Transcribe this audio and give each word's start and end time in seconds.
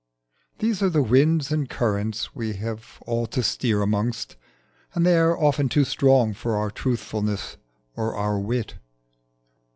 These 0.57 0.81
are 0.81 0.89
the 0.89 1.03
winds 1.03 1.51
and 1.51 1.69
currents 1.69 2.33
we 2.33 2.53
have 2.53 2.97
all 3.05 3.27
to 3.27 3.43
steer 3.43 3.83
amongst, 3.83 4.35
and 4.95 5.05
they 5.05 5.15
are 5.15 5.37
often 5.39 5.69
too 5.69 5.83
strong 5.83 6.33
for 6.33 6.55
our 6.55 6.71
truthfulness 6.71 7.57
or 7.95 8.15
our 8.15 8.39
wit. 8.39 8.77